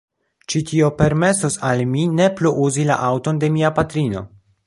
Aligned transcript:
Ĉi 0.51 0.61
tio 0.69 0.87
permesos 1.01 1.57
al 1.71 1.83
mi 1.91 2.05
ne 2.21 2.29
plu 2.41 2.53
uzi 2.65 2.87
la 2.91 2.99
aŭton 3.09 3.43
de 3.45 3.53
mia 3.59 3.73
patrino. 3.81 4.27